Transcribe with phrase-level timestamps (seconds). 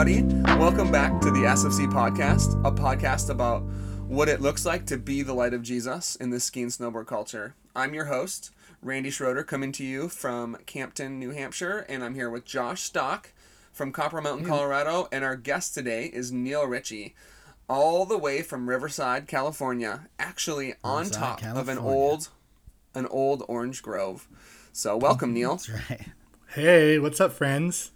[0.00, 0.34] everybody.
[0.58, 3.60] Welcome back to the SFC podcast, a podcast about
[4.08, 7.06] what it looks like to be the light of Jesus in the ski and snowboard
[7.06, 7.54] culture.
[7.76, 8.50] I'm your host,
[8.80, 13.32] Randy Schroeder, coming to you from Campton, New Hampshire, and I'm here with Josh Stock
[13.72, 17.14] from Copper Mountain, Colorado, and our guest today is Neil Richey,
[17.68, 22.30] all the way from Riverside, California, actually on Riverside, top of an old,
[22.94, 24.28] an old orange grove.
[24.72, 25.56] So welcome, Neil.
[25.56, 26.08] That's right.
[26.54, 27.90] Hey, what's up, friends?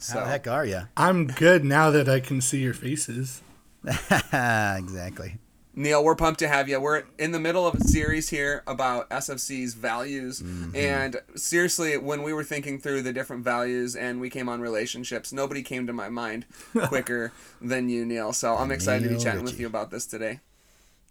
[0.00, 0.82] So How the heck are you?
[0.96, 3.42] I'm good now that I can see your faces.
[3.84, 5.36] exactly.
[5.74, 6.80] Neil, we're pumped to have you.
[6.80, 10.42] We're in the middle of a series here about SFC's values.
[10.74, 15.32] And seriously, when we were thinking through the different values and we came on relationships,
[15.32, 16.46] nobody came to my mind
[16.86, 18.32] quicker than you, Neil.
[18.32, 20.40] So I'm excited to be Neil chatting with you about this today.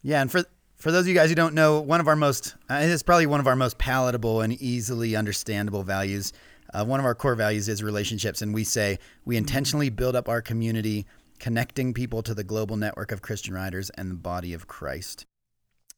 [0.04, 0.44] Yeah, and for
[0.76, 3.28] for those of you guys who don't know, one of our most uh, it's probably
[3.28, 6.34] one of our most palatable and easily understandable values.
[6.74, 10.30] Uh, one of our core values is relationships, and we say we intentionally build up
[10.30, 11.06] our community,
[11.40, 15.26] connecting people to the global network of Christian riders and the body of Christ.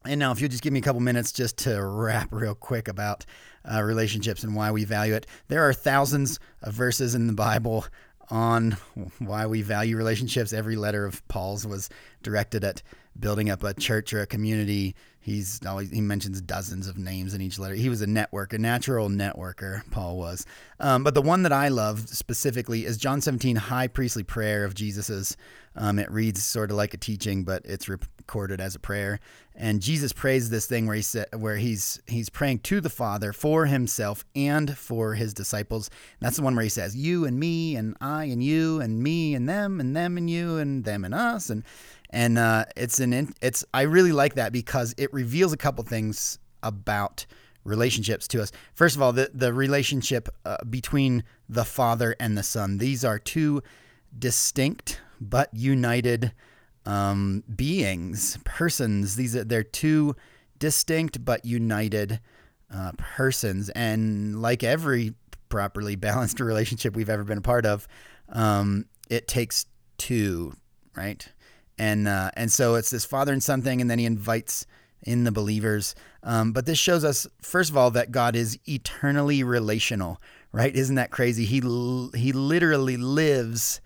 [0.05, 2.87] And now, if you'll just give me a couple minutes just to wrap real quick
[2.87, 3.25] about
[3.71, 5.27] uh, relationships and why we value it.
[5.47, 7.85] There are thousands of verses in the Bible
[8.31, 8.77] on
[9.19, 10.53] why we value relationships.
[10.53, 11.89] Every letter of Paul's was
[12.23, 12.81] directed at
[13.19, 14.95] building up a church or a community.
[15.23, 17.75] He's always he mentions dozens of names in each letter.
[17.75, 19.89] He was a network, a natural networker.
[19.91, 20.47] Paul was,
[20.79, 24.73] um, but the one that I love specifically is John 17, high priestly prayer of
[24.73, 25.37] Jesus's.
[25.75, 29.19] Um, it reads sort of like a teaching, but it's recorded as a prayer.
[29.55, 33.31] And Jesus prays this thing where he said, where he's he's praying to the Father
[33.31, 35.89] for himself and for his disciples.
[36.19, 39.35] that's the one where he says, "You and me and I and you and me
[39.35, 41.63] and them and them and you and them and us." And
[42.11, 45.83] and uh, it's an in- it's I really like that because it reveals a couple
[45.83, 47.25] things about
[47.63, 48.51] relationships to us.
[48.73, 52.77] First of all, the the relationship uh, between the Father and the Son.
[52.77, 53.61] These are two
[54.17, 56.33] distinct but united
[56.85, 59.15] um, beings, persons.
[59.15, 60.15] These are they're two
[60.59, 62.19] distinct but united
[62.73, 65.13] uh, persons, and like every
[65.49, 67.87] properly balanced relationship we've ever been a part of,
[68.29, 69.65] um, it takes
[69.97, 70.53] two,
[70.95, 71.27] right?
[71.81, 74.67] And uh, and so it's this father and son thing, and then he invites
[75.01, 75.95] in the believers.
[76.21, 80.21] Um, but this shows us, first of all, that God is eternally relational,
[80.51, 80.75] right?
[80.75, 81.43] Isn't that crazy?
[81.43, 81.59] He
[82.15, 83.81] he literally lives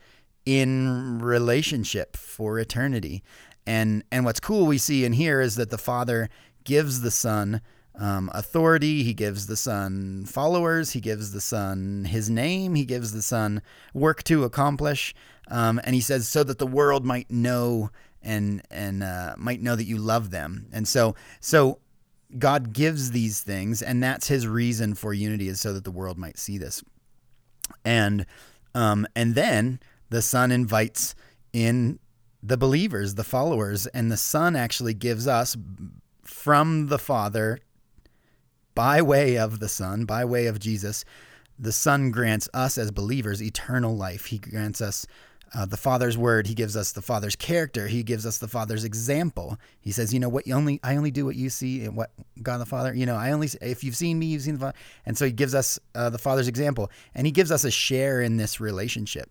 [0.45, 3.23] in relationship for eternity.
[3.65, 6.29] And and what's cool we see in here is that the Father
[6.65, 7.61] gives the Son
[7.97, 9.03] um, authority.
[9.03, 10.91] He gives the Son followers.
[10.91, 12.75] He gives the Son His name.
[12.75, 13.61] He gives the Son
[13.93, 15.13] work to accomplish.
[15.49, 17.89] Um, and He says so that the world might know
[18.21, 20.67] and and uh, might know that you love them.
[20.73, 21.79] And so so
[22.37, 26.17] God gives these things, and that's His reason for unity is so that the world
[26.17, 26.83] might see this.
[27.83, 28.25] And
[28.73, 29.79] um, and then
[30.09, 31.15] the Son invites
[31.53, 31.99] in
[32.43, 35.55] the believers, the followers, and the Son actually gives us
[36.23, 37.59] from the Father
[38.75, 41.05] by way of the Son, by way of Jesus.
[41.57, 44.25] The Son grants us as believers eternal life.
[44.25, 45.07] He grants us
[45.55, 46.47] uh, the Father's word.
[46.47, 47.87] He gives us the Father's character.
[47.87, 49.57] He gives us the Father's example.
[49.79, 50.45] He says, "You know what?
[50.45, 52.11] You only I only do what you see and what
[52.43, 52.93] God the Father.
[52.93, 55.31] You know, I only if you've seen me, you've seen the Father." And so He
[55.31, 59.29] gives us uh, the Father's example, and He gives us a share in this relationship.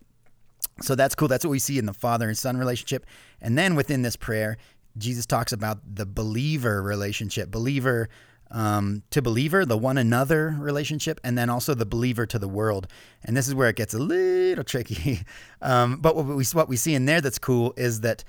[0.81, 1.27] So that's cool.
[1.27, 3.05] That's what we see in the father and son relationship.
[3.41, 4.57] And then within this prayer,
[4.97, 8.09] Jesus talks about the believer relationship, believer
[8.51, 12.87] um, to believer, the one another relationship, and then also the believer to the world.
[13.23, 15.21] And this is where it gets a little tricky.
[15.61, 18.23] um, but what we, what we see in there that's cool is that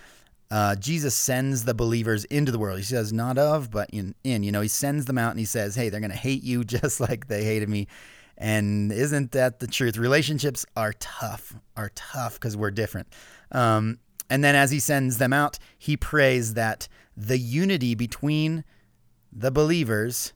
[0.50, 2.78] uh, Jesus sends the believers into the world.
[2.78, 4.42] He says, not of, but in, in.
[4.42, 6.64] You know, he sends them out and he says, hey, they're going to hate you
[6.64, 7.88] just like they hated me.
[8.38, 9.96] And isn't that the truth?
[9.96, 13.08] Relationships are tough, are tough because we're different.
[13.50, 13.98] Um,
[14.28, 18.64] and then as he sends them out, he prays that the unity between
[19.36, 20.32] the believers,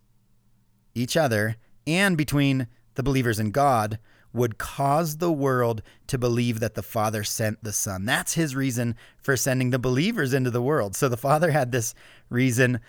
[0.94, 1.56] each other,
[1.86, 3.98] and between the believers and God
[4.32, 8.04] would cause the world to believe that the Father sent the Son.
[8.04, 10.94] That's his reason for sending the believers into the world.
[10.94, 11.94] So the Father had this
[12.28, 12.80] reason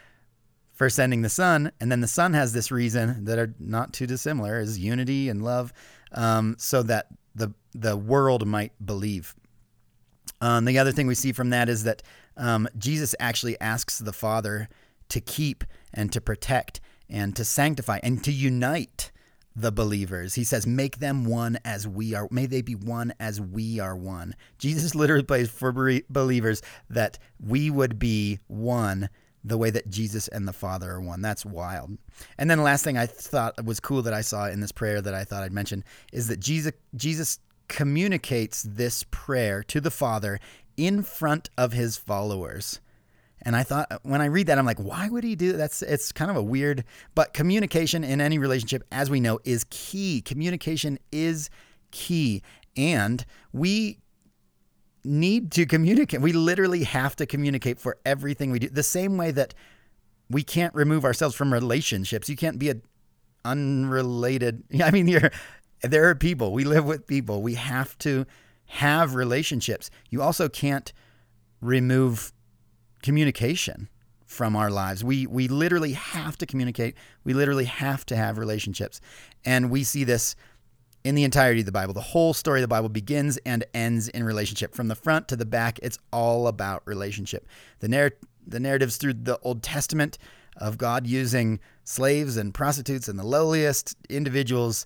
[0.73, 4.05] for sending the Son, and then the Son has this reason that are not too
[4.05, 5.73] dissimilar, is unity and love,
[6.11, 9.33] um, so that the the world might believe.
[10.41, 12.03] Um, the other thing we see from that is that
[12.35, 14.67] um, Jesus actually asks the Father
[15.09, 19.11] to keep and to protect and to sanctify and to unite
[19.55, 20.35] the believers.
[20.35, 22.27] He says, Make them one as we are.
[22.31, 24.35] May they be one as we are one.
[24.57, 25.71] Jesus literally prays for
[26.09, 29.09] believers that we would be one
[29.43, 31.21] the way that Jesus and the Father are one.
[31.21, 31.97] That's wild.
[32.37, 35.01] And then the last thing I thought was cool that I saw in this prayer
[35.01, 35.83] that I thought I'd mention
[36.13, 40.39] is that Jesus Jesus communicates this prayer to the Father
[40.77, 42.79] in front of his followers.
[43.43, 45.57] And I thought when I read that, I'm like, why would he do that?
[45.57, 46.83] That's it's kind of a weird,
[47.15, 50.21] but communication in any relationship, as we know, is key.
[50.21, 51.49] Communication is
[51.91, 52.43] key.
[52.77, 53.99] And we
[55.03, 56.21] need to communicate.
[56.21, 58.69] We literally have to communicate for everything we do.
[58.69, 59.53] The same way that
[60.29, 62.29] we can't remove ourselves from relationships.
[62.29, 62.75] You can't be a
[63.43, 64.63] unrelated.
[64.83, 65.31] I mean, you're
[65.81, 66.53] there are people.
[66.53, 67.41] We live with people.
[67.41, 68.25] We have to
[68.65, 69.89] have relationships.
[70.09, 70.93] You also can't
[71.59, 72.31] remove
[73.01, 73.89] communication
[74.25, 75.03] from our lives.
[75.03, 76.95] We we literally have to communicate.
[77.23, 79.01] We literally have to have relationships.
[79.43, 80.35] And we see this
[81.03, 81.93] in the entirety of the Bible.
[81.93, 84.73] The whole story of the Bible begins and ends in relationship.
[84.73, 87.47] From the front to the back, it's all about relationship.
[87.79, 88.17] The narr-
[88.47, 90.17] the narratives through the Old Testament
[90.57, 94.85] of God using slaves and prostitutes and the lowliest individuals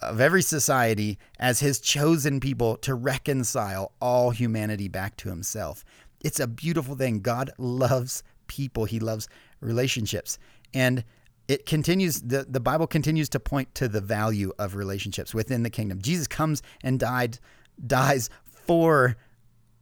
[0.00, 5.84] of every society as his chosen people to reconcile all humanity back to himself.
[6.22, 7.20] It's a beautiful thing.
[7.20, 9.28] God loves people, he loves
[9.60, 10.38] relationships.
[10.74, 11.04] And
[11.48, 15.70] it continues the, the bible continues to point to the value of relationships within the
[15.70, 16.00] kingdom.
[16.00, 17.38] Jesus comes and died
[17.84, 19.16] dies for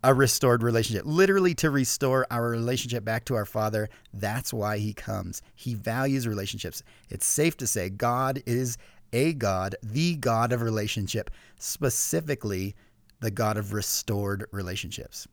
[0.03, 3.91] a restored relationship literally to restore our relationship back to our father.
[4.15, 5.43] That's why he comes.
[5.55, 6.83] He values relationships.
[7.11, 8.79] It's safe to say god is
[9.13, 12.75] a god the god of relationship specifically
[13.21, 15.27] the god of restored relationships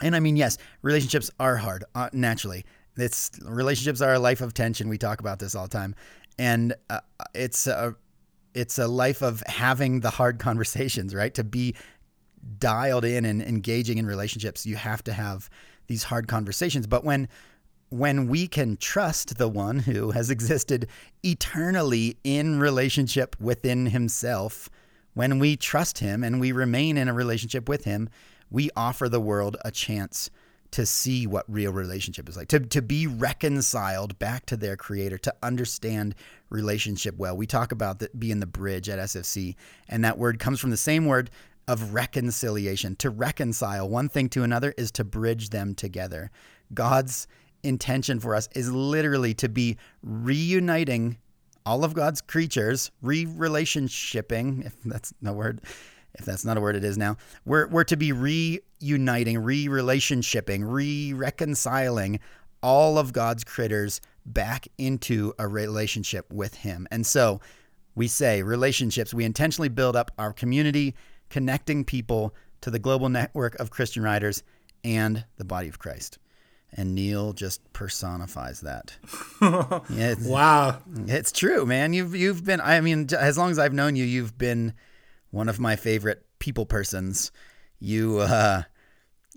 [0.00, 2.64] and i mean yes relationships are hard uh, naturally
[2.96, 4.88] it's relationships are a life of tension.
[4.88, 5.94] We talk about this all the time,
[6.38, 7.00] and uh,
[7.34, 7.94] it's a
[8.54, 11.14] it's a life of having the hard conversations.
[11.14, 11.74] Right to be
[12.58, 15.48] dialed in and engaging in relationships, you have to have
[15.86, 16.86] these hard conversations.
[16.86, 17.28] But when
[17.88, 20.88] when we can trust the one who has existed
[21.22, 24.68] eternally in relationship within himself,
[25.14, 28.10] when we trust him and we remain in a relationship with him,
[28.52, 30.30] we offer the world a chance
[30.72, 35.18] to see what real relationship is like, to, to be reconciled back to their creator,
[35.18, 36.14] to understand
[36.48, 37.36] relationship well.
[37.36, 39.54] We talk about that being the bridge at SFC,
[39.88, 41.30] and that word comes from the same word
[41.68, 42.96] of reconciliation.
[42.96, 46.30] To reconcile one thing to another is to bridge them together.
[46.72, 47.26] God's
[47.62, 51.18] intention for us is literally to be reuniting
[51.64, 55.60] all of God's creatures, re relationshiping, if that's no word,
[56.14, 57.16] if that's not a word, it is now.
[57.44, 62.20] We're, we're to be reuniting, re relationshiping, re reconciling
[62.62, 66.86] all of God's critters back into a relationship with Him.
[66.90, 67.40] And so
[67.94, 70.94] we say relationships, we intentionally build up our community,
[71.28, 74.42] connecting people to the global network of Christian riders
[74.84, 76.18] and the body of Christ.
[76.74, 78.96] And Neil just personifies that.
[79.42, 81.92] yeah, it's, wow, it's true, man.
[81.92, 82.62] You've you've been.
[82.62, 84.72] I mean, as long as I've known you, you've been
[85.32, 87.32] one of my favorite people persons.
[87.80, 88.62] You, uh,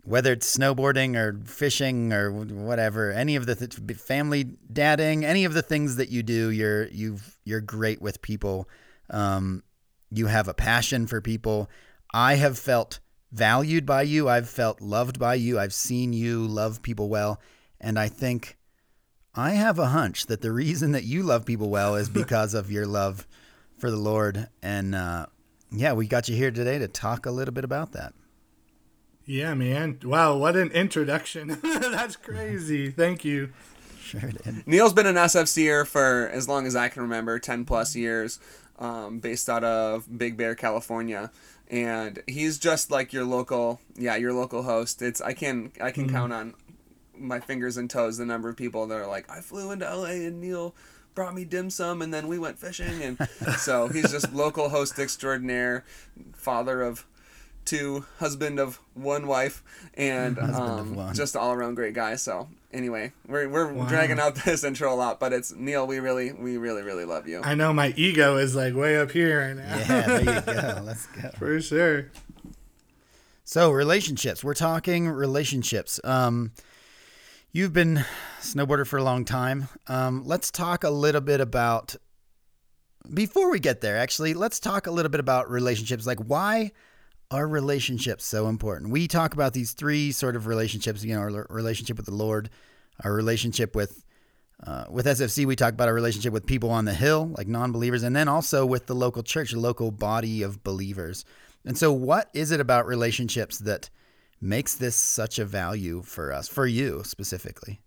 [0.03, 5.55] whether it's snowboarding or fishing or whatever, any of the th- family dadding, any of
[5.55, 8.69] the things that you do, you're you you're great with people.
[9.09, 9.63] Um,
[10.11, 11.69] you have a passion for people.
[12.13, 12.99] I have felt
[13.31, 14.29] valued by you.
[14.29, 15.57] I've felt loved by you.
[15.57, 17.39] I've seen you love people well,
[17.81, 18.57] and I think
[19.33, 22.71] I have a hunch that the reason that you love people well is because of
[22.71, 23.25] your love
[23.77, 25.25] for the Lord and uh,
[25.71, 28.13] yeah, we got you here today to talk a little bit about that.
[29.25, 29.99] Yeah, man.
[30.03, 31.57] Wow, what an introduction.
[31.63, 32.91] That's crazy.
[32.91, 33.51] Thank you.
[33.99, 34.67] Sure did.
[34.67, 38.39] Neil's been an SFCer for as long as I can remember, 10 plus years,
[38.77, 41.31] um, based out of Big Bear, California.
[41.67, 45.01] And he's just like your local, yeah, your local host.
[45.01, 46.15] It's I can I can mm-hmm.
[46.15, 46.53] count on
[47.17, 50.27] my fingers and toes the number of people that are like, I flew into LA
[50.27, 50.75] and Neil
[51.15, 53.17] brought me dim sum and then we went fishing and
[53.57, 55.83] so he's just local host extraordinaire
[56.33, 57.05] father of
[57.65, 59.63] two husband of one wife
[59.95, 62.15] and um, just all around great guy.
[62.15, 63.87] So anyway we're, we're wow.
[63.87, 67.27] dragging out this intro a lot but it's neil we really we really really love
[67.27, 67.41] you.
[67.43, 69.77] I know my ego is like way up here right now.
[69.77, 70.81] Yeah there you go.
[70.85, 71.29] Let's go.
[71.37, 72.11] For sure.
[73.43, 74.43] So relationships.
[74.43, 75.99] We're talking relationships.
[76.03, 76.51] Um
[77.55, 78.03] You've been
[78.41, 79.69] snowboarder for a long time.
[79.87, 81.95] Um, let's talk a little bit about
[83.13, 83.95] before we get there.
[83.97, 86.05] Actually, let's talk a little bit about relationships.
[86.05, 86.73] Like, why
[87.31, 88.91] are relationships so important?
[88.91, 91.01] We talk about these three sort of relationships.
[91.05, 92.49] You know, our relationship with the Lord,
[93.05, 94.03] our relationship with
[94.67, 95.45] uh, with SFC.
[95.45, 98.65] We talk about our relationship with people on the hill, like non-believers, and then also
[98.65, 101.23] with the local church, local body of believers.
[101.63, 103.89] And so, what is it about relationships that
[104.45, 107.81] makes this such a value for us, for you specifically?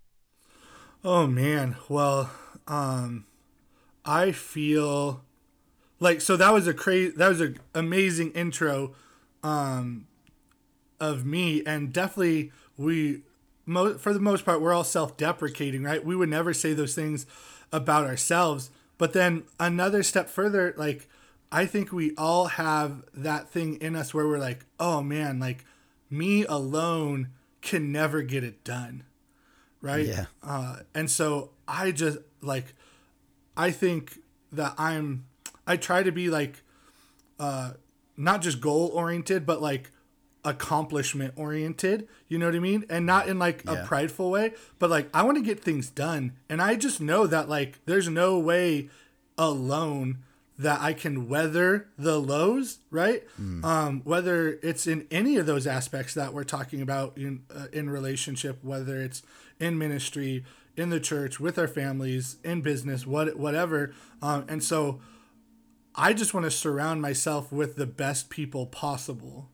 [1.04, 2.30] Oh man, well,
[2.66, 3.24] um,
[4.04, 5.22] I feel
[6.00, 8.94] like so that was a crazy, that was an amazing intro
[9.42, 10.06] um,
[11.00, 13.22] of me, and definitely we,
[13.64, 16.04] mo- for the most part, we're all self-deprecating, right?
[16.04, 17.26] We would never say those things
[17.72, 18.70] about ourselves.
[18.98, 21.08] But then another step further, like
[21.50, 25.64] I think we all have that thing in us where we're like, oh man, like
[26.10, 29.04] me alone can never get it done,
[29.80, 30.06] right?
[30.06, 30.26] Yeah.
[30.42, 32.74] Uh, and so I just like,
[33.56, 34.18] I think
[34.52, 35.26] that I'm,
[35.66, 36.62] I try to be like,
[37.38, 37.72] uh,
[38.16, 39.90] not just goal oriented, but like
[40.44, 42.08] accomplishment oriented.
[42.28, 42.84] You know what I mean?
[42.88, 43.82] And not in like Yeah.
[43.82, 46.32] a prideful way, but like I want to get things done.
[46.48, 48.88] And I just know that like there's no way
[49.36, 50.18] alone
[50.58, 53.22] that I can weather the lows, right?
[53.64, 57.88] Um, whether it's in any of those aspects that we're talking about in uh, in
[57.88, 59.22] relationship, whether it's
[59.60, 60.44] in ministry,
[60.76, 63.94] in the church, with our families, in business, what whatever.
[64.20, 65.00] Um, and so,
[65.94, 69.48] I just want to surround myself with the best people possible.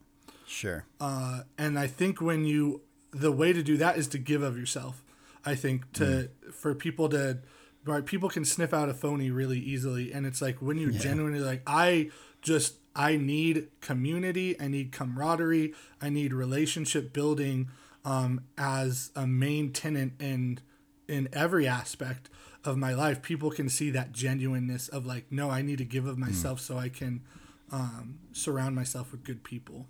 [0.47, 0.85] Sure.
[0.99, 2.81] Uh, and I think when you,
[3.11, 5.03] the way to do that is to give of yourself.
[5.43, 7.39] I think to for people to,
[7.85, 8.05] right?
[8.05, 11.61] People can sniff out a phony really easily, and it's like when you genuinely like,
[11.65, 12.09] I
[12.41, 17.69] just I need community, I need camaraderie, I need relationship building
[18.03, 20.59] um, as a main tenant in
[21.07, 22.29] in every aspect
[22.63, 23.21] of my life.
[23.21, 26.77] People can see that genuineness of like, no, I need to give of myself so
[26.77, 27.21] I can
[27.71, 29.87] um, surround myself with good people.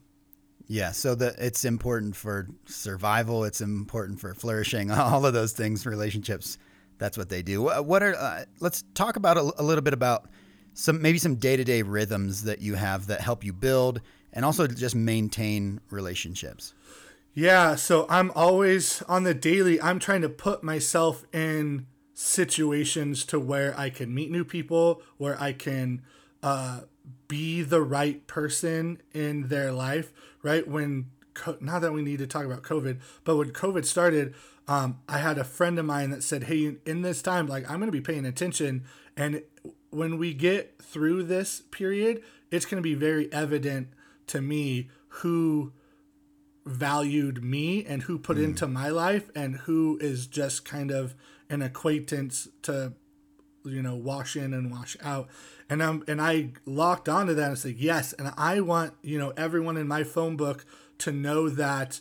[0.68, 3.44] Yeah, so that it's important for survival.
[3.44, 4.92] It's important for flourishing.
[4.92, 6.58] All of those things, relationships.
[6.98, 7.64] That's what they do.
[7.64, 8.16] What are?
[8.16, 10.30] Uh, let's talk about a, a little bit about
[10.74, 14.02] some maybe some day to day rhythms that you have that help you build
[14.34, 16.74] and also just maintain relationships.
[17.34, 23.40] Yeah, so I'm always on the daily, I'm trying to put myself in situations to
[23.40, 26.02] where I can meet new people, where I can
[26.42, 26.82] uh,
[27.28, 30.66] be the right person in their life, right?
[30.66, 31.08] When,
[31.60, 34.34] not that we need to talk about COVID, but when COVID started,
[34.68, 37.80] um, I had a friend of mine that said, Hey, in this time, like, I'm
[37.80, 38.84] going to be paying attention.
[39.16, 39.44] And
[39.92, 43.90] when we get through this period, it's going to be very evident
[44.28, 45.72] to me who
[46.66, 51.14] valued me and who put into my life and who is just kind of
[51.50, 52.94] an acquaintance to
[53.64, 55.28] you know wash in and wash out
[55.70, 59.32] and um and I locked onto that and said yes and I want you know
[59.38, 60.66] everyone in my phone book
[61.00, 62.00] to know that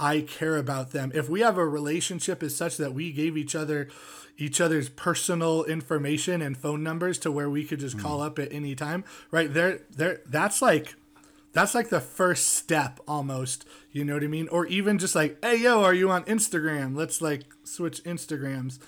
[0.00, 1.12] I care about them.
[1.14, 3.88] If we have a relationship is such that we gave each other
[4.38, 8.50] each other's personal information and phone numbers to where we could just call up at
[8.50, 9.52] any time right?
[9.52, 10.96] There there that's like
[11.52, 14.48] that's like the first step almost you know what i mean?
[14.48, 16.96] Or even just like hey yo are you on instagram?
[16.96, 18.78] Let's like switch instagrams.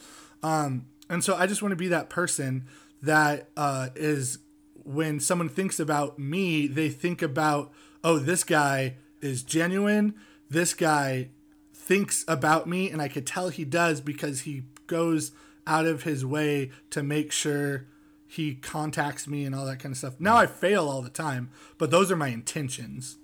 [0.43, 2.65] Um and so i just want to be that person
[3.03, 4.39] that uh is
[4.85, 7.71] when someone thinks about me they think about
[8.03, 10.15] oh this guy is genuine
[10.53, 11.29] this guy
[11.75, 15.33] thinks about me and i could tell he does because he goes
[15.67, 17.87] out of his way to make sure
[18.33, 20.15] he contacts me and all that kind of stuff.
[20.19, 23.19] Now I fail all the time, but those are my intentions.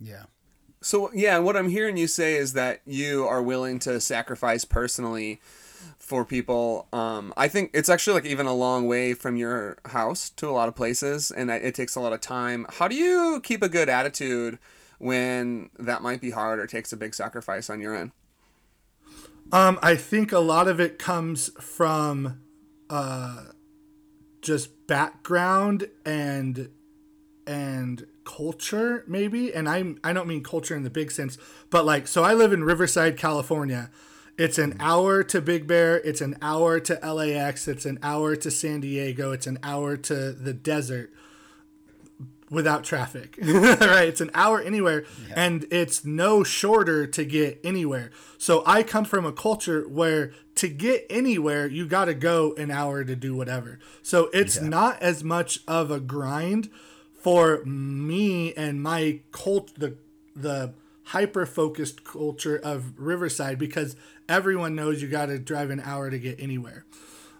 [0.00, 0.24] Yeah.
[0.80, 5.40] So yeah, what I'm hearing you say is that you are willing to sacrifice personally
[5.98, 6.88] for people.
[6.92, 10.52] Um, I think it's actually like even a long way from your house to a
[10.52, 12.66] lot of places, and it takes a lot of time.
[12.70, 14.58] How do you keep a good attitude
[14.98, 18.12] when that might be hard or takes a big sacrifice on your end?
[19.52, 22.40] Um, I think a lot of it comes from
[22.90, 23.44] uh,
[24.40, 26.70] just background and
[27.46, 29.52] and culture maybe.
[29.52, 31.36] And i i don't mean culture in the big sense
[31.68, 33.90] but like so i live in riverside california.
[34.36, 36.00] It's an hour to big bear.
[36.00, 39.32] It's an hour to lax it's an hour to san diego.
[39.32, 41.12] It's an hour to the desert
[42.50, 43.38] without traffic.
[43.44, 44.08] Right?
[44.08, 48.10] It's an hour anywhere and it's no shorter to get anywhere.
[48.38, 52.70] So i come from a culture where to get anywhere you got to go an
[52.70, 53.78] hour to do whatever.
[54.02, 56.70] So it's not as much of a grind
[57.14, 59.96] for me and my cult the
[60.36, 60.74] the
[61.08, 63.96] hyper focused culture of riverside because
[64.28, 66.84] everyone knows you got to drive an hour to get anywhere.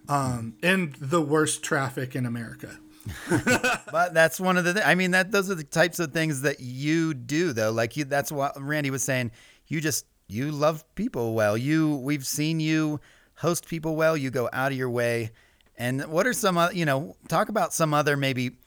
[0.09, 2.79] Um in the worst traffic in america
[3.91, 4.75] But that's one of the.
[4.75, 7.71] Th- I mean, that those are the types of things that you do, though.
[7.71, 9.31] Like you, that's what Randy was saying.
[9.69, 11.57] You just you love people well.
[11.57, 13.01] You we've seen you
[13.37, 14.17] host people well.
[14.17, 15.31] You go out of your way.
[15.77, 18.59] And what are some, oth- you know, talk about some other maybe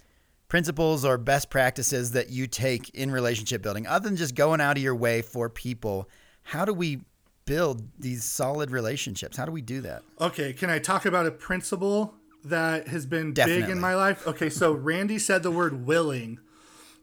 [0.49, 4.77] principles or best practices that you take in relationship building, other than just going out
[4.77, 6.09] of your way for people.
[6.43, 7.01] How do we
[7.45, 9.35] build these solid relationships?
[9.37, 10.03] How do we do that?
[10.19, 12.13] Okay, can I talk about a principle
[12.49, 14.27] that has been big in my life?
[14.27, 16.39] Okay, so Randy said the word willing.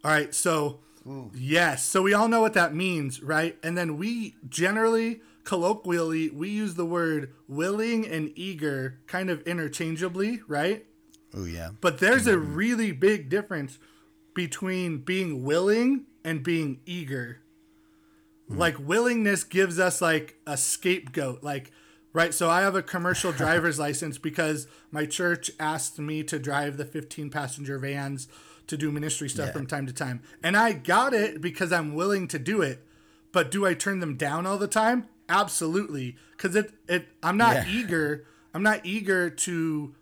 [0.04, 0.80] All right, so
[1.34, 1.84] Yes.
[1.84, 3.58] So we all know what that means, right?
[3.62, 10.40] And then we generally, colloquially, we use the word willing and eager kind of interchangeably,
[10.48, 10.86] right?
[11.34, 11.70] Oh yeah.
[11.80, 12.54] But there's a mm-hmm.
[12.54, 13.78] really big difference
[14.34, 17.40] between being willing and being eager.
[18.48, 18.58] Mm-hmm.
[18.58, 21.70] Like willingness gives us like a scapegoat, like
[22.14, 22.32] right.
[22.32, 26.86] So I have a commercial driver's license because my church asked me to drive the
[26.86, 28.26] 15 passenger vans
[28.68, 29.52] to do ministry stuff Yeah.
[29.52, 32.82] from time to time, and I got it because I'm willing to do it.
[33.30, 35.08] But do I turn them down all the time?
[35.28, 37.66] Absolutely, because it it I'm not Yeah.
[37.68, 38.24] eager.
[38.54, 39.94] I'm not eager to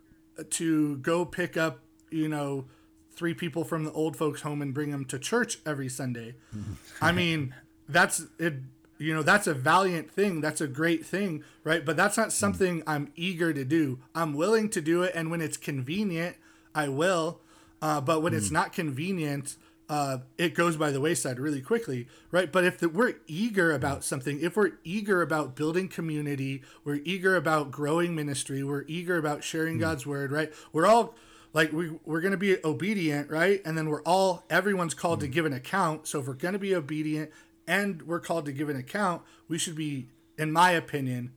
[0.51, 2.67] to go pick up you know
[3.11, 6.35] three people from the old folks home and bring them to church every Sunday.
[7.01, 7.55] I mean,
[7.89, 8.55] that's it.
[9.03, 10.41] You know, that's a valiant thing.
[10.41, 11.85] That's a great thing, right?
[11.85, 12.31] But that's not hmm.
[12.31, 13.99] something I'm eager to do.
[14.15, 16.37] I'm willing to do it, and when it's convenient,
[16.75, 17.41] I will.
[17.81, 18.55] Uh, but when it's hmm.
[18.55, 19.57] not convenient,
[19.89, 22.51] uh, it goes by the wayside really quickly, right?
[22.51, 23.77] But if the, we're eager hmm.
[23.77, 29.19] about something, if we're eager about building community, we're eager about growing ministry, we're eager
[29.19, 30.53] about sharing God's word, right?
[30.73, 31.15] We're all
[31.53, 33.61] like we we're gonna be obedient, right?
[33.65, 36.07] And then we're all everyone's called to give an account.
[36.07, 37.31] So if we're gonna be obedient
[37.67, 41.33] and we're called to give an account, we should be, in my opinion,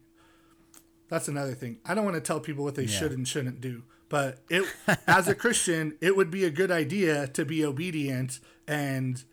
[1.08, 1.78] that's another thing.
[1.86, 4.66] I don't want to tell people what they should and shouldn't do, but it
[5.08, 9.24] as a Christian, it would be a good idea to be obedient and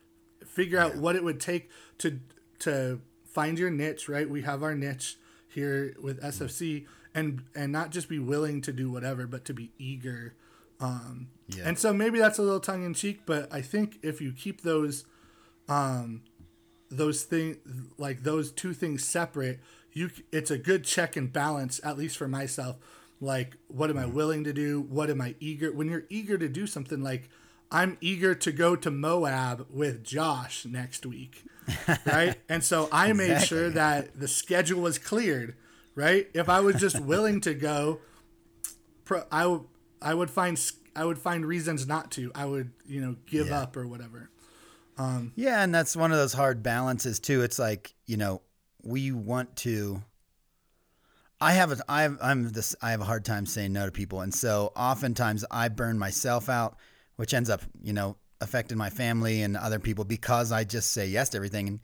[0.46, 2.20] figure out what it would take to
[2.61, 4.28] to find your niche, right?
[4.28, 5.16] We have our niche
[5.49, 9.72] here with SFC and and not just be willing to do whatever, but to be
[9.78, 10.34] eager.
[10.78, 11.64] Um Yeah.
[11.66, 14.61] and so maybe that's a little tongue in cheek, but I think if you keep
[14.62, 15.04] those
[15.68, 16.22] um
[16.96, 17.56] those things
[17.99, 19.61] like those two things separate
[19.92, 22.76] you it's a good check and balance at least for myself
[23.20, 24.12] like what am i mm.
[24.12, 27.28] willing to do what am i eager when you're eager to do something like
[27.70, 31.44] i'm eager to go to moab with josh next week
[32.07, 35.55] right and so i made sure that the schedule was cleared
[35.94, 38.00] right if i was just willing to go
[39.05, 39.64] pro- I would
[40.00, 40.61] I would find
[40.96, 42.33] i would find reasons not to.
[42.35, 43.62] I would you know give Yeah.
[43.62, 44.31] up or whatever.
[45.36, 47.42] Yeah, and that's one of those hard balances too.
[47.42, 48.42] It's like you know
[48.82, 50.02] we want to.
[51.40, 53.92] I have a I have, I'm this I have a hard time saying no to
[53.92, 56.76] people, and so oftentimes I burn myself out,
[57.16, 61.06] which ends up you know affecting my family and other people because I just say
[61.06, 61.80] yes to everything, and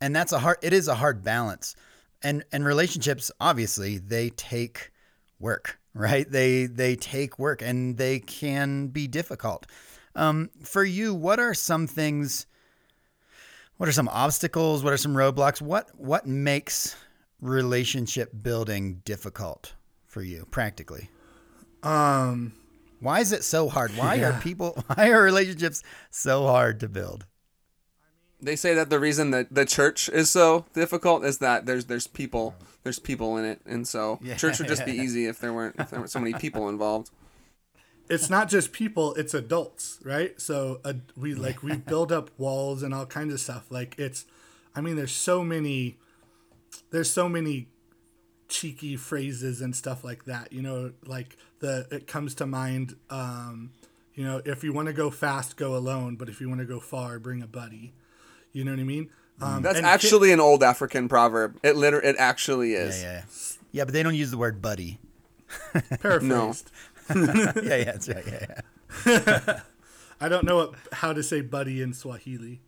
[0.00, 0.58] and that's a hard.
[0.62, 1.74] It is a hard balance,
[2.22, 4.90] and and relationships obviously they take
[5.38, 6.30] work, right?
[6.30, 9.66] They they take work and they can be difficult.
[10.14, 12.46] Um, for you, what are some things?
[13.80, 14.84] What are some obstacles?
[14.84, 15.62] What are some roadblocks?
[15.62, 16.94] What what makes
[17.40, 19.72] relationship building difficult
[20.06, 21.08] for you practically?
[21.82, 22.52] Um,
[23.00, 23.96] Why is it so hard?
[23.96, 24.36] Why Yeah.
[24.36, 27.24] are people why are relationships so hard to build?
[28.38, 32.06] They say that the reason that the church is so difficult is that there's there's
[32.06, 34.36] people there's people in it, and so Yeah.
[34.36, 37.10] church would just be easy if there weren't if there weren't so many people involved.
[38.10, 40.38] It's not just people; it's adults, right?
[40.40, 43.66] So uh, we like we build up walls and all kinds of stuff.
[43.70, 44.24] Like it's,
[44.74, 45.96] I mean, there's so many,
[46.90, 47.68] there's so many
[48.48, 50.52] cheeky phrases and stuff like that.
[50.52, 52.96] You know, like the it comes to mind.
[53.08, 53.72] Um,
[54.14, 56.16] you know, if you want to go fast, go alone.
[56.16, 57.94] But if you want to go far, bring a buddy.
[58.52, 59.08] You know what I mean?
[59.40, 61.58] Um, That's and ki- actually an old African proverb.
[61.62, 63.58] It liter it actually is Yeah, is.
[63.62, 63.66] yeah.
[63.72, 64.98] Yeah, but they don't use the word buddy.
[66.00, 66.70] paraphrased.
[67.62, 68.24] yeah, yeah, that's right.
[68.26, 68.46] Yeah,
[69.06, 69.60] yeah.
[70.20, 72.60] I don't know what, how to say buddy in Swahili.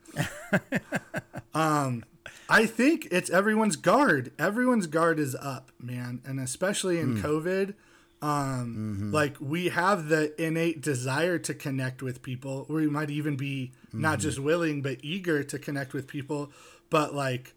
[1.54, 2.02] um,
[2.48, 4.32] I think it's everyone's guard.
[4.38, 7.74] Everyone's guard is up, man, and especially in COVID.
[8.22, 12.66] Um, like we have the innate desire to connect with people.
[12.68, 16.52] We might even be not just willing but eager to connect with people.
[16.88, 17.54] But like,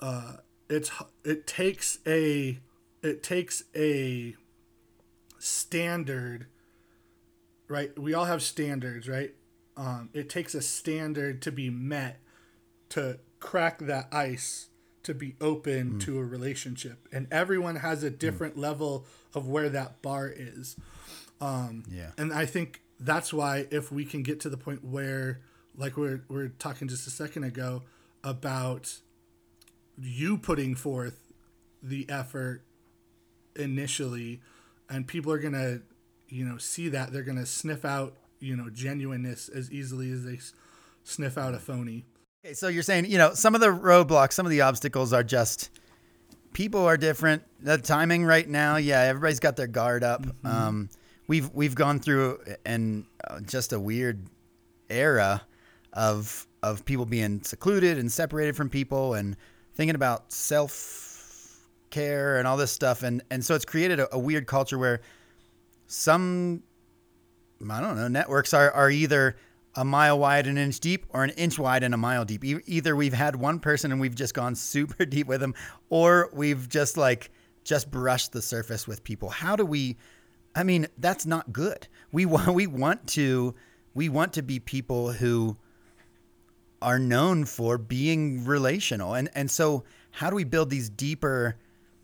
[0.00, 0.90] uh, it's
[1.24, 2.58] it takes a
[3.02, 4.34] it takes a
[5.38, 6.46] standard
[7.68, 7.96] right?
[7.98, 9.34] We all have standards, right?
[9.76, 12.18] Um, it takes a standard to be met
[12.90, 14.68] to crack that ice
[15.02, 20.02] to be open to a relationship, and everyone has a different level of where that
[20.02, 20.76] bar is.
[21.40, 22.10] Um, Yeah.
[22.18, 25.40] and I think that's why if we can get to the point where,
[25.76, 27.82] like we're we're talking just a second ago
[28.24, 28.98] about
[30.00, 31.28] you putting forth
[31.82, 32.64] the effort
[33.56, 34.40] initially
[34.88, 35.80] and people are gonna
[36.28, 40.38] you know see that they're gonna sniff out you know genuineness as easily as they
[41.04, 42.04] sniff out a phony
[42.44, 45.24] Okay, so you're saying, you know, some of the roadblocks, some of the obstacles are
[45.24, 45.70] just
[46.52, 47.42] people are different.
[47.60, 50.24] The timing right now, yeah, everybody's got their guard up.
[50.44, 50.88] Um,
[51.26, 54.26] we've we've gone through and uh, just a weird
[54.88, 55.42] era
[55.92, 59.36] of of people being secluded and separated from people and
[59.74, 60.72] thinking about self
[61.90, 65.00] care and all this stuff and and so it's created a, a weird culture where
[65.86, 66.62] some
[67.68, 69.36] I don't know networks are are either
[69.74, 72.44] a mile wide and an inch deep or an inch wide and a mile deep.
[72.44, 75.54] E- either we've had one person and we've just gone super deep with them
[75.88, 77.30] or we've just like
[77.64, 79.28] just brushed the surface with people.
[79.28, 79.96] How do we
[80.54, 81.86] I mean, that's not good.
[82.10, 83.54] We want we want to
[83.94, 85.56] we want to be people who
[86.80, 89.14] are known for being relational.
[89.14, 91.56] And and so how do we build these deeper,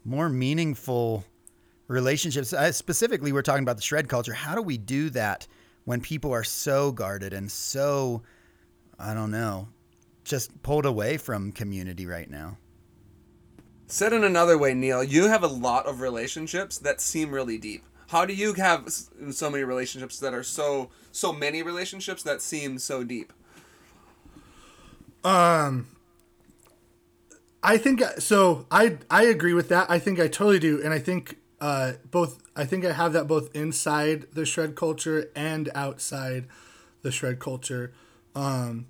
[0.04, 1.24] more meaningful
[1.88, 2.54] relationships?
[2.76, 4.32] Specifically, we're talking about the shred culture.
[4.32, 5.46] How do we do that
[5.84, 8.22] when people are so guarded and so
[8.98, 9.68] I don't know,
[10.24, 12.58] just pulled away from community right now?
[13.86, 17.84] Said in another way, Neil, you have a lot of relationships that seem really deep.
[18.08, 18.90] How do you have
[19.30, 23.32] so many relationships that are so so many relationships that seem so deep?
[25.22, 25.86] Um,
[27.64, 28.66] I think so.
[28.70, 29.90] I I agree with that.
[29.90, 32.40] I think I totally do, and I think uh, both.
[32.54, 36.46] I think I have that both inside the shred culture and outside
[37.02, 37.92] the shred culture,
[38.34, 38.86] um,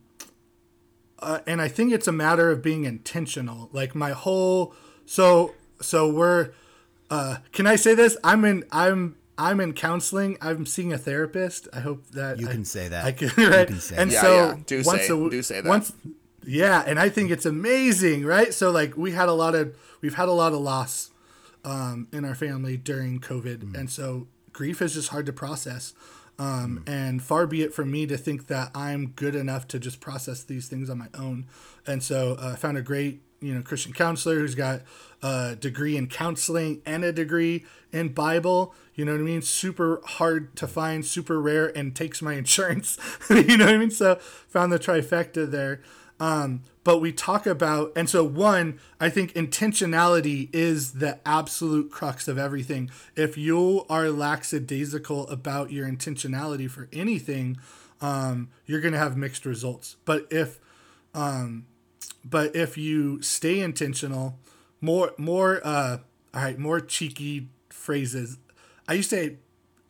[1.21, 3.71] uh, and I think it's a matter of being intentional.
[3.73, 4.75] Like my whole
[5.07, 6.51] so so we're.
[7.11, 8.17] Uh, can I say this?
[8.25, 8.65] I'm in.
[8.73, 9.17] I'm.
[9.37, 10.37] I'm in counseling.
[10.41, 11.69] I'm seeing a therapist.
[11.73, 13.05] I hope that You I- can say that.
[13.05, 13.29] I can.
[13.51, 13.67] Right?
[13.69, 14.21] can say and that.
[14.21, 14.63] so Yeah, yeah.
[14.67, 15.69] Do once say- a w- do say that.
[15.69, 15.93] Once
[16.47, 18.53] yeah, and I think it's amazing, right?
[18.53, 21.11] So like we had a lot of we've had a lot of loss
[21.65, 25.95] um, in our family during COVID, and so grief is just hard to process.
[26.37, 30.01] Um, And far be it from me to think that I'm good enough to just
[30.01, 31.47] process these things on my own.
[31.87, 34.81] And so uh, I found a great you know Christian counselor who's got
[35.23, 38.75] a degree in counseling and a degree in Bible.
[38.95, 39.43] You know what I mean?
[39.43, 42.99] Super hard to find, super rare, and takes my insurance.
[43.31, 43.91] you know what I mean?
[43.91, 45.83] So found the trifecta there.
[46.21, 52.29] Um, but we talk about, and so one, I think intentionality is the absolute crux
[52.29, 52.91] of everything.
[53.17, 57.57] If you are lackadaisical about your intentionality for anything,
[58.01, 59.97] um, you're going to have mixed results.
[60.05, 60.61] But if,
[61.15, 61.67] um,
[62.25, 64.39] but if you stay intentional,
[64.81, 65.99] more, more, uh,
[66.35, 68.39] all right, more cheeky phrases.
[68.87, 69.37] I used to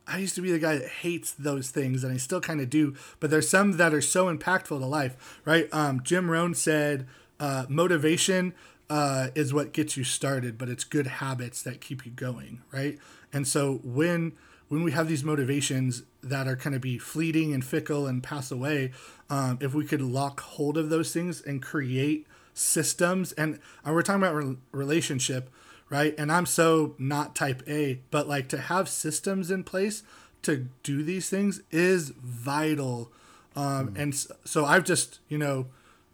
[0.07, 2.69] I used to be the guy that hates those things, and I still kind of
[2.69, 2.95] do.
[3.21, 5.69] But there's some that are so impactful to life, right?
[5.73, 7.07] Um, Jim Rohn said,
[7.40, 8.55] uh, "Motivation
[8.90, 12.99] uh, is what gets you started, but it's good habits that keep you going, right?"
[13.33, 14.33] And so when
[14.69, 18.51] when we have these motivations that are kind of be fleeting and fickle and pass
[18.51, 18.93] away,
[19.31, 24.03] um, if we could lock hold of those things and create systems, and uh, we're
[24.03, 25.51] talking about re- relationship
[25.94, 26.12] right?
[26.18, 30.02] And I'm so not type A, but like to have systems in place
[30.42, 33.12] to do these things is vital.
[33.54, 34.12] Um, And
[34.44, 35.66] so I've just, you know,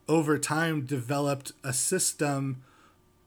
[0.06, 2.62] over time developed a system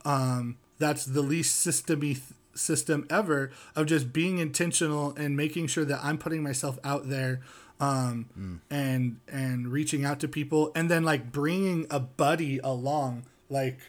[0.05, 2.21] um, that's the least systemy th-
[2.53, 7.41] system ever of just being intentional and making sure that I'm putting myself out there
[7.79, 13.79] um, and and reaching out to people and then like bringing a buddy along like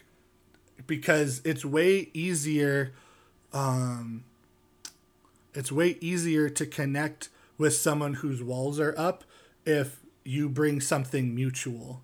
[0.87, 2.93] because it's way easier
[3.53, 4.23] um
[5.53, 9.23] it's way easier to connect with someone whose walls are up
[9.65, 12.01] if you bring something mutual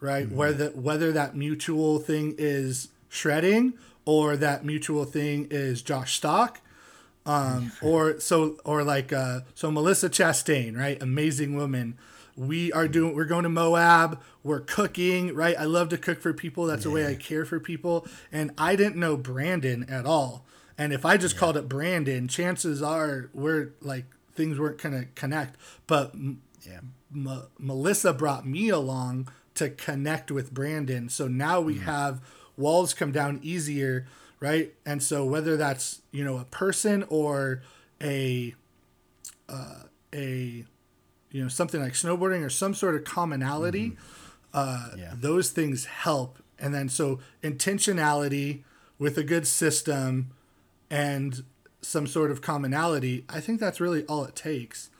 [0.00, 6.60] right whether whether that mutual thing is shredding or that mutual thing is Josh Stock
[7.26, 11.00] um, or so or like uh, so Melissa Chastain, right?
[11.02, 11.98] Amazing woman.
[12.38, 13.14] We are doing.
[13.16, 14.20] We're going to Moab.
[14.44, 15.56] We're cooking, right?
[15.58, 16.66] I love to cook for people.
[16.66, 18.06] That's the way I care for people.
[18.30, 20.46] And I didn't know Brandon at all.
[20.78, 25.56] And if I just called it Brandon, chances are we're like things weren't gonna connect.
[25.88, 26.80] But Yeah.
[27.12, 31.08] M- Melissa brought me along to connect with Brandon.
[31.08, 32.20] So now we have
[32.56, 34.06] walls come down easier,
[34.38, 34.72] right?
[34.86, 37.62] And so whether that's you know a person or
[38.00, 38.54] a
[39.48, 39.82] uh,
[40.14, 40.64] a
[41.30, 43.96] you know something like snowboarding or some sort of commonality,
[44.54, 45.14] uh, Yeah.
[45.14, 46.38] those things help.
[46.58, 48.62] And then so intentionality
[48.98, 50.30] with a good system
[50.90, 51.44] and
[51.82, 54.90] some sort of commonality, I think that's really all it takes.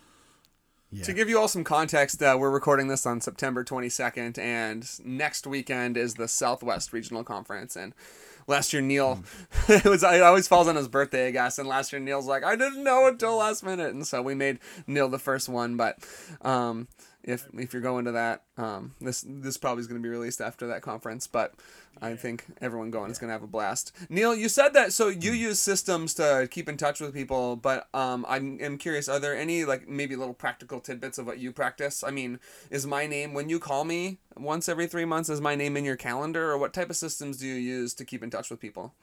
[1.03, 5.47] To give you all some context, uh, we're recording this on September 22nd, and next
[5.47, 7.77] weekend is the Southwest Regional Conference.
[7.77, 7.93] And
[8.49, 9.23] last year, Neil,
[9.69, 11.59] it was it always falls on his birthday, I guess.
[11.59, 14.59] And last year, Neil's like, I didn't know until last minute, and so we made
[14.87, 15.77] Neil the first one.
[15.77, 15.99] But
[16.43, 16.89] um,
[17.29, 18.43] if if you're going to that.
[18.57, 21.55] Um, this this probably is going to be released after that conference, but
[22.01, 23.93] I think everyone going is going to have a blast.
[24.09, 27.88] Neil, you said that so you use systems to keep in touch with people, but
[27.93, 29.09] um, I'm, I'm curious.
[29.09, 32.03] Are there any like maybe little practical tidbits of what you practice?
[32.03, 35.29] I mean, is my name when you call me once every three months?
[35.29, 38.05] Is my name in your calendar, or what type of systems do you use to
[38.05, 38.95] keep in touch with people?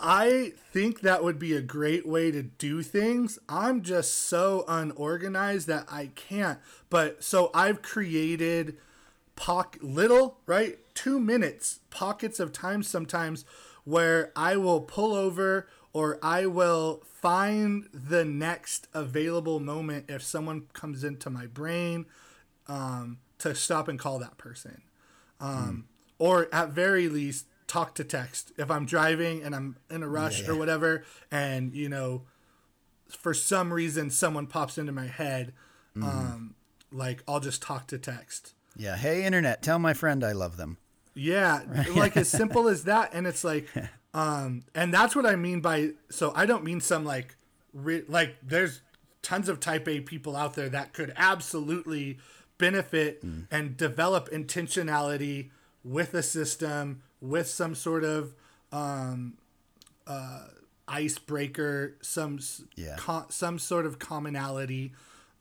[0.00, 3.38] I think that would be a great way to do things.
[3.48, 6.58] I'm just so unorganized that I can't.
[6.88, 8.76] But so I've created
[9.36, 10.78] pock little, right?
[10.94, 13.44] 2 minutes pockets of time sometimes
[13.84, 20.62] where I will pull over or I will find the next available moment if someone
[20.72, 22.06] comes into my brain
[22.68, 24.82] um, to stop and call that person.
[25.40, 25.86] Um,
[26.18, 30.48] Or at very least, talk to text if I'm driving and I'm in a rush
[30.48, 32.22] or whatever, and you know,
[33.08, 35.52] for some reason someone pops into my head,
[35.96, 36.54] um,
[36.90, 38.54] like I'll just talk to text.
[38.76, 38.96] Yeah.
[38.96, 40.78] Hey, internet, tell my friend I love them.
[41.14, 41.62] Yeah,
[41.94, 43.68] like as simple as that, and it's like,
[44.14, 45.90] um, and that's what I mean by.
[46.10, 47.36] So I don't mean some like,
[47.72, 48.80] re- like there's
[49.22, 52.18] tons of Type A people out there that could absolutely
[52.58, 55.50] benefit and develop intentionality
[55.82, 58.34] with a system with some sort of
[58.72, 59.34] um,
[60.06, 60.46] uh,
[60.88, 62.38] icebreaker, some
[62.76, 62.96] Yeah.
[62.98, 64.92] co- some sort of commonality.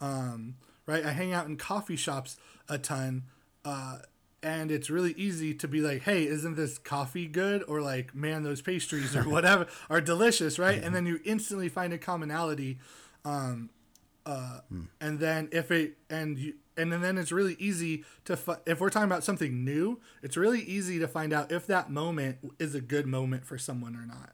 [0.02, 2.38] Um, right, I hang out in coffee shops
[2.68, 3.24] a ton.
[3.66, 4.00] Uh,
[4.42, 8.44] and it's really easy to be like, "Hey, isn't this coffee good?" or like, "Man,
[8.44, 10.82] those pastries or whatever are delicious," right?
[10.82, 12.80] And then you instantly find a commonality.
[13.26, 13.70] Um,
[14.26, 14.62] uh,
[15.02, 18.90] and then if it and you and then it's really easy to fi- if we're
[18.90, 22.82] talking about something new, it's really easy to find out if that moment is a
[22.82, 24.32] good moment for someone or not.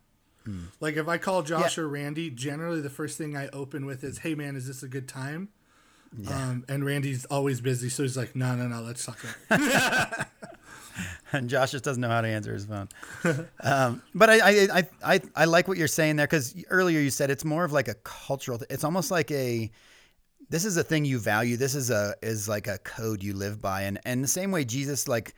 [0.79, 1.83] Like if I call Josh Yeah.
[1.85, 4.87] or Randy, generally the first thing I open with is, "Hey man, is this a
[4.87, 5.49] good time?"
[6.29, 9.17] Um, and Randy's always busy, so he's like, "No, no, no, let's talk."
[9.49, 10.27] About it."
[11.33, 12.87] and Josh just doesn't know how to answer his phone.
[13.63, 17.09] um, but I, I, I, I, I like what you're saying there because earlier you
[17.09, 18.61] said it's more of like a cultural.
[18.69, 19.71] It's almost like a.
[20.49, 21.57] This is a thing you value.
[21.57, 24.63] This is a is like a code you live by, and and the same way
[24.65, 25.33] Jesus like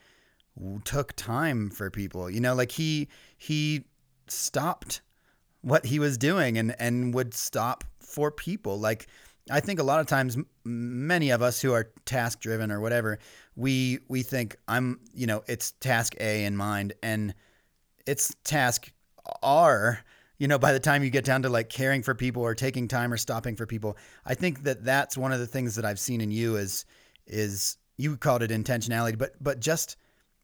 [0.83, 2.29] took time for people.
[2.29, 3.85] You know, like he he
[4.27, 5.01] stopped
[5.61, 9.07] what he was doing and and would stop for people like
[9.51, 13.19] i think a lot of times many of us who are task driven or whatever
[13.55, 17.33] we we think i'm you know it's task a in mind and
[18.05, 18.91] it's task
[19.43, 19.99] r
[20.37, 22.87] you know by the time you get down to like caring for people or taking
[22.87, 25.99] time or stopping for people i think that that's one of the things that i've
[25.99, 26.85] seen in you is
[27.25, 29.97] is you called it intentionality but but just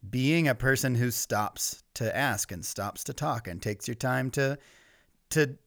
[0.10, 4.30] being a person who stops to ask and stops to talk and takes your time
[4.30, 4.58] to
[5.30, 5.58] to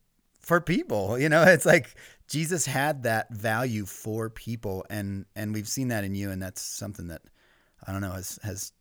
[0.41, 1.43] for people you know?
[1.47, 1.95] It's like
[2.29, 6.61] jesus had that value for people and and we've seen that in you and that's
[6.61, 7.23] something that
[7.87, 8.73] i don't know has has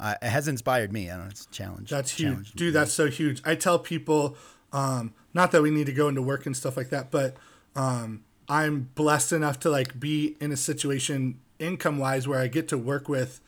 [0.00, 2.74] uh, it has inspired me i don't know it's a challenge That's huge, dude.
[2.74, 3.40] That's so huge.
[3.44, 4.36] I tell people,
[4.72, 7.36] um, not that we need to go into work and stuff like that, but
[7.74, 12.68] um, I'm blessed enough to like be in a situation income wise where I get
[12.68, 13.40] to work with,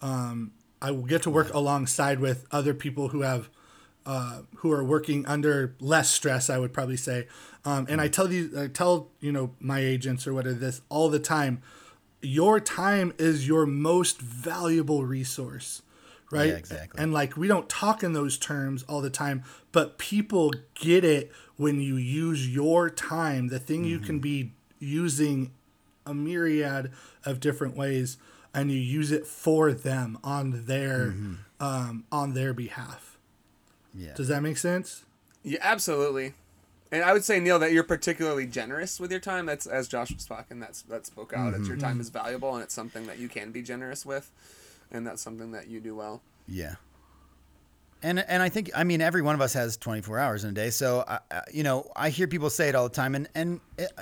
[0.00, 3.50] um, I will get to work alongside with other people who have,
[4.06, 6.48] uh, who are working under less stress.
[6.48, 7.26] I would probably say,
[7.64, 11.08] um, and I tell these, I tell you know my agents or whatever this all
[11.10, 11.62] the time.
[12.22, 15.82] Your time is your most valuable resource
[16.32, 16.50] right?
[16.50, 17.02] Yeah, exactly.
[17.02, 21.32] And like we don't talk in those terms all the time, but people get it
[21.56, 24.06] when you use your time, the thing you Mm-hmm.
[24.06, 25.50] can be using
[26.06, 26.92] a myriad
[27.24, 28.16] of different ways
[28.54, 31.34] and you use it for them on their Mm-hmm.
[31.58, 33.18] um, on their behalf.
[33.92, 35.04] yeah Does that make sense?
[35.42, 36.34] Yeah, absolutely.
[36.92, 39.46] And I would say Neil that you're particularly generous with your time.
[39.46, 40.58] That's as Josh was talking.
[40.58, 41.54] That's that spoke out.
[41.54, 41.86] It's your Mm-hmm.
[41.86, 44.30] time is valuable, and it's something that you can be generous with,
[44.90, 46.20] and that's something that you do well.
[46.48, 46.74] Yeah.
[48.02, 50.52] And and I think I mean every one of us has 24 hours in a
[50.52, 50.70] day.
[50.70, 53.60] So I, I- you know I hear people say it all the time, and and
[53.78, 53.92] it,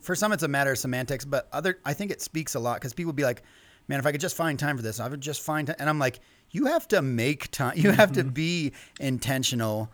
[0.00, 2.76] for some it's a matter of semantics, but other I think it speaks a lot
[2.80, 3.42] because people be like,
[3.88, 5.76] man, if I could just find time for this, I would just find time.
[5.80, 6.20] And I'm like,
[6.52, 7.74] you have to make time.
[7.76, 9.90] You have to be intentional.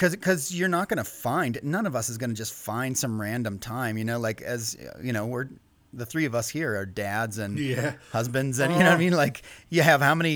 [0.00, 1.60] Cause, cause you're not gonna find.
[1.62, 3.98] None of us is gonna just find some random time.
[3.98, 5.48] You know, like as you know, we're
[5.92, 7.92] the three of us here are dads and Yeah.
[8.10, 8.98] husbands and you know what I Oh.
[8.98, 10.34] mean like you have how many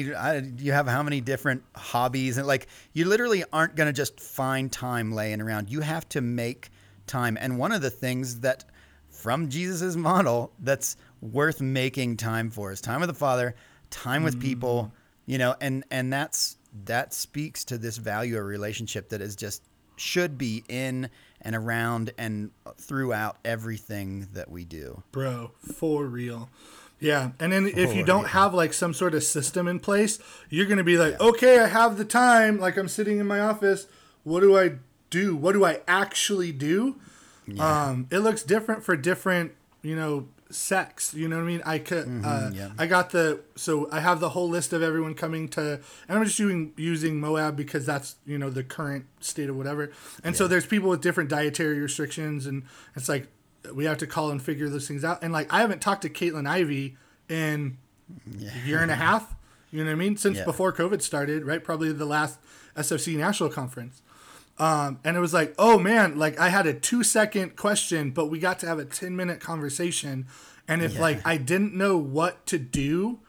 [0.58, 4.70] you have how many different hobbies and like you literally aren't going to just find
[4.70, 6.70] time laying around you have to make
[7.06, 8.64] time and one of the things that
[9.08, 13.54] from Jesus's model that's worth making time for is time with the father
[13.90, 14.98] time with people mm.
[15.32, 19.62] you know and and that's that speaks to this value of relationship that is just
[19.96, 21.08] should be in
[21.40, 25.02] and around and throughout everything that we do.
[25.12, 26.50] bro for real.
[26.98, 30.66] Yeah and then if you don't have like some sort of system in place you're
[30.66, 33.86] gonna be like okay i have the time like i'm sitting in my office
[34.22, 34.72] what do i
[35.10, 35.36] do?
[35.36, 36.96] What do i actually do?
[37.60, 41.62] Um it looks different for different you know sex you know what i mean?
[41.66, 42.70] I could uh, yeah.
[42.78, 46.24] i got the so i have the whole list of everyone coming to and i'm
[46.24, 49.90] just doing using moab because that's you know the current state of whatever.
[50.22, 52.62] And so there's people with different dietary restrictions and
[52.94, 53.26] it's like
[53.74, 55.22] we have to call and figure those things out.
[55.22, 56.96] And like i haven't talked to caitlin ivy
[57.28, 57.76] in
[58.38, 59.34] a year and a half
[59.72, 60.16] you know what i mean?
[60.16, 60.44] Since Yeah.
[60.44, 61.62] before covid started right?
[61.64, 62.38] Probably the last
[62.76, 64.02] sfc national conference
[64.58, 68.26] um, and it was like, oh man, like I had a two second question, but
[68.26, 70.26] we got to have a 10 minute conversation.
[70.68, 73.20] And if like I didn't know what to do,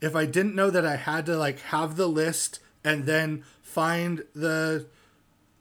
[0.00, 4.24] if I didn't know that I had to like have the list and then find
[4.34, 4.86] the,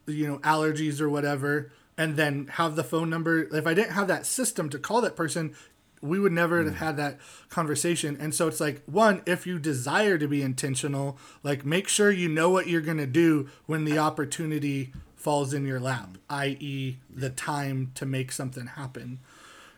[0.06, 4.08] you know, allergies or whatever, and then have the phone number, if I didn't have
[4.08, 5.56] that system to call that person,
[6.02, 7.18] we would never have had that
[7.50, 8.18] conversation.
[8.20, 12.28] And so it's like, one, if you desire to be intentional, like make sure you
[12.28, 14.92] know what you're going to do when the opportunity
[15.24, 19.20] falls in your lap, i.e., the time to make something happen.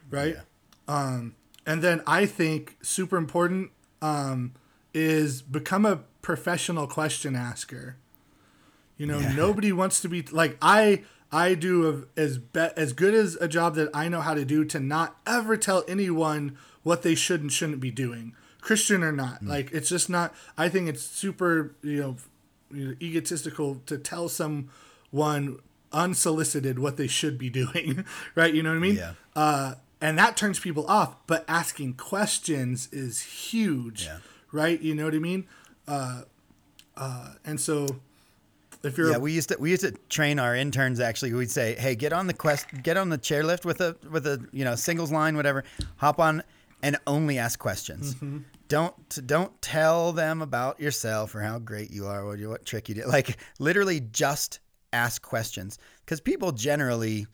[0.10, 0.38] Right.
[0.88, 1.36] Um,
[1.68, 3.70] and then I think super important
[4.02, 4.54] um,
[4.92, 7.96] is become a professional question asker.
[8.98, 11.04] You know, nobody wants to be like I.
[11.32, 14.46] I do a, as be, as good as a job that I know how to
[14.46, 19.12] do to not ever tell anyone what they should and shouldn't be doing, Christian or
[19.12, 19.44] not.
[19.44, 20.34] Like it's just not.
[20.58, 22.16] I think it's super you
[22.72, 24.30] know, egotistical to tell
[25.12, 25.60] someone
[25.92, 28.54] unsolicited what they should be doing, right?
[28.54, 28.96] You know what I mean?
[28.96, 29.14] Yeah.
[29.36, 31.16] Uh, and that turns people off.
[31.28, 34.18] But asking questions is huge, Yeah.
[34.52, 34.80] right?
[34.82, 35.48] You know what I mean?
[35.88, 36.24] Uh,
[36.98, 37.88] uh, and so
[38.84, 41.00] if you're Yeah, we used to we used to train our interns.
[41.00, 44.28] Actually, we'd say, "Hey, get on the quest, get on the chairlift with a with
[44.28, 45.64] a you know singles line, whatever.
[45.98, 46.44] Hop on
[46.84, 48.16] and only ask questions.
[48.16, 48.40] Mm-hmm.
[48.68, 52.88] Don't don't tell them about yourself or how great you are, what you what trick
[52.90, 53.08] you did.
[53.08, 54.60] Like literally, just
[54.96, 57.28] ask questions because people generally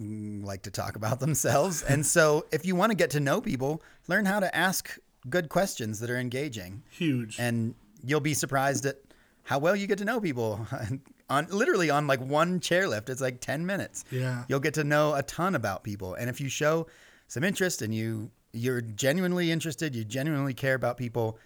[0.00, 1.82] mm, like to talk about themselves.
[1.82, 5.48] and so, if you want to get to know people, learn how to ask good
[5.48, 7.38] questions that are engaging huge.
[7.38, 8.96] and you'll be surprised at
[9.42, 10.64] how well you get to know people
[11.28, 14.44] on literally on like one chairlift it's like 10 minutes Yeah.
[14.48, 16.86] you'll get to know a ton about people and if you show
[17.26, 21.36] some interest and you you're genuinely interested you genuinely care about people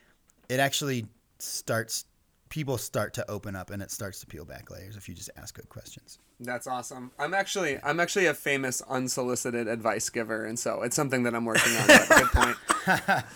[0.51, 1.07] it actually
[1.39, 2.05] starts
[2.53, 5.31] people start to open up and it starts to peel back layers if you just
[5.39, 7.11] ask good questions That's awesome.
[7.19, 11.47] I'm actually I'm actually a famous unsolicited advice giver, and so it's something that I'm
[11.47, 11.87] working on.
[11.87, 13.25] But good point.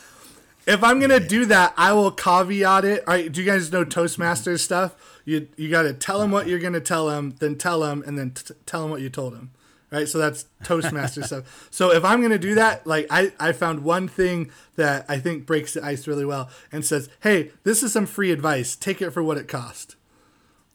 [0.66, 3.04] If I'm gonna do that, I will caveat it.
[3.06, 4.96] All right, do you guys know Toastmasters stuff?
[5.24, 8.18] You you got to tell them what you're gonna tell them, then tell them, and
[8.18, 9.52] then t- tell them what you told them.
[9.90, 11.68] Right, so that's Toastmaster stuff.
[11.70, 15.46] So if I'm gonna do that, like I I found one thing that I think
[15.46, 18.74] breaks the ice really well and says, "Hey, this is some free advice.
[18.74, 19.94] Take it for what it cost."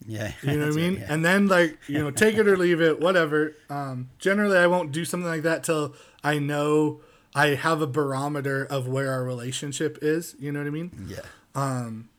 [0.07, 0.93] yeah You know what I mean?
[0.93, 1.13] right, yeah.
[1.13, 3.53] And then like, you know, take it or leave it, whatever.
[3.69, 5.93] Um, generally I won't do something like that till
[6.23, 7.01] I know
[7.35, 10.35] I have a barometer of where our relationship is.
[10.39, 11.05] You know what I mean?
[11.07, 11.19] yeah
[11.53, 12.09] Um.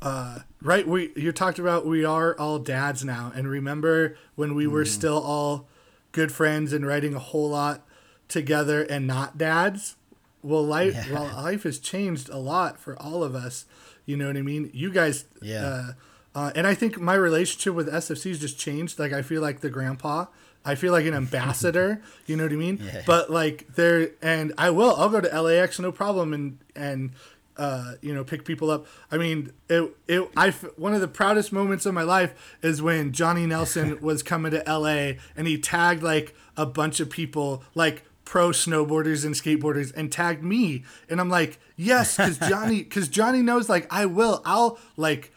[0.00, 0.86] Uh, Right?
[0.88, 5.20] We you talked about we are all dads now, and remember when we were still
[5.22, 5.68] all
[6.12, 7.86] good friends and riding a whole lot
[8.28, 9.96] together and not dads?
[10.42, 11.12] Well, life Yeah.
[11.12, 13.64] well life has changed a lot for all of us.
[14.06, 14.70] You know what I mean?
[14.72, 15.64] You guys, Yeah.
[15.64, 15.92] Uh,
[16.34, 18.98] uh, and I think my relationship with SFC's just changed.
[18.98, 20.26] Like I feel like the grandpa.
[20.64, 22.00] I feel like an ambassador.
[22.26, 22.78] you know what I mean?
[22.82, 23.02] Yeah.
[23.06, 24.94] But like there, and I will.
[24.96, 27.10] I'll go to LAX, no problem, and and
[27.58, 28.86] uh, you know pick people up.
[29.10, 33.12] I mean, it it I one of the proudest moments of my life is when
[33.12, 38.04] Johnny Nelson was coming to LA and he tagged like a bunch of people like
[38.24, 43.40] pro snowboarders and skateboarders and tagged me and I'm like yes because Johnny because Johnny
[43.40, 45.32] knows like I will I'll like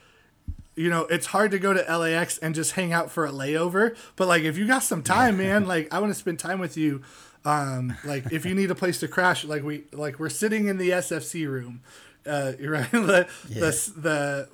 [0.75, 3.95] you know, it's hard to go to LAX and just hang out for a layover.
[4.15, 6.77] But like, if you got some time, man, like I want to spend time with
[6.77, 7.01] you.
[7.43, 10.77] Um, like if you need a place to crash, like we like we're sitting in
[10.77, 11.81] the SFC room,
[12.25, 12.91] uh, you're right.
[12.91, 14.49] the, the the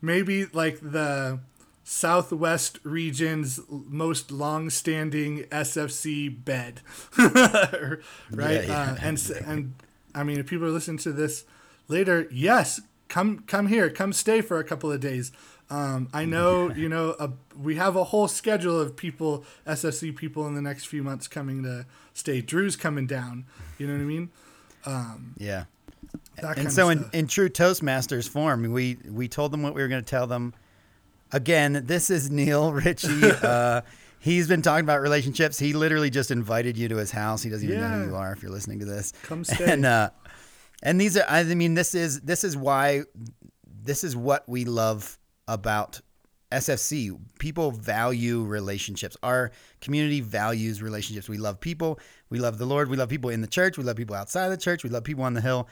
[0.00, 1.40] maybe like the
[1.84, 6.80] Southwest region's most long-standing SFC bed,
[7.18, 8.00] right?
[8.30, 8.92] Yeah, yeah.
[8.92, 9.74] Uh, and and
[10.14, 11.44] I mean, if people are listening to this
[11.88, 15.32] later, yes, come come here, come stay for a couple of days.
[15.70, 20.46] Um, I know, you know, a, we have a whole schedule of people, SFC people,
[20.46, 22.42] in the next few months coming to stay.
[22.42, 23.46] Drew's coming down.
[23.78, 24.30] You know what I mean?
[25.38, 25.64] yeah
[26.36, 29.88] That and so in, in true toastmasters form we we told them what we were
[29.88, 30.54] going to tell them
[31.32, 33.08] Again, this is Neil Richey.
[33.42, 33.80] Uh,
[34.20, 35.58] he's been talking about relationships.
[35.58, 37.42] He literally just invited you to his house.
[37.42, 39.12] He doesn't even know who you are if you're listening to this.
[39.24, 39.72] Come stay.
[39.72, 40.10] And uh,
[40.82, 41.24] and these are.
[41.28, 43.02] I mean, this is this is why
[43.66, 45.18] this is what we love
[45.48, 46.00] about
[46.52, 47.18] SFC.
[47.40, 49.16] People value relationships.
[49.22, 51.28] Our community values relationships.
[51.28, 51.98] We love people.
[52.30, 52.90] We love the Lord.
[52.90, 53.76] We love people in the church.
[53.76, 54.84] We love people outside of the church.
[54.84, 55.68] We love people on the hill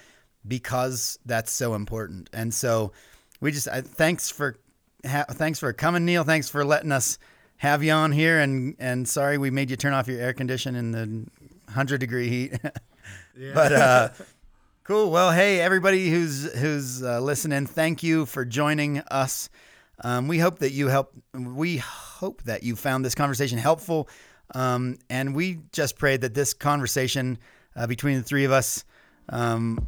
[0.47, 2.31] because that's so important.
[2.33, 2.93] And so
[3.41, 4.57] we just I, thanks for
[5.07, 6.25] ha, thanks for coming, Neil.
[6.25, 7.19] Thanks for letting us
[7.59, 8.41] have you on here.
[8.41, 11.27] And and sorry we made you turn off your air condition in the
[11.73, 12.59] hundred degree heat.
[13.55, 14.09] But uh,
[14.85, 15.11] cool.
[15.11, 19.49] Well, hey everybody who's who's uh, listening, thank you for joining us.
[20.03, 21.13] Um, we hope that you help.
[21.33, 24.09] We hope that you found this conversation helpful,
[24.55, 27.39] um, and we just pray that this conversation
[27.77, 28.85] uh, between the three of us,
[29.29, 29.87] um,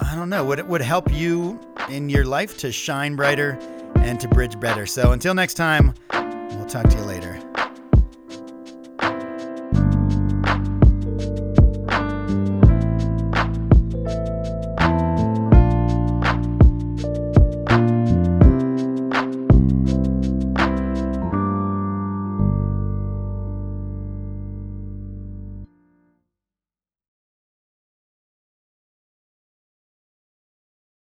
[0.00, 3.58] I don't know, would would help you in your life to shine brighter
[3.96, 4.86] and to bridge better.
[4.86, 7.27] So until next time, we'll talk to you later.